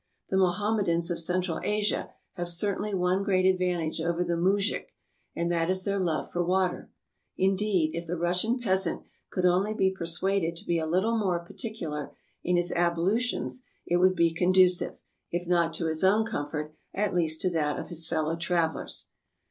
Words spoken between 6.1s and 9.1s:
for water; indeed, if the Russian peasant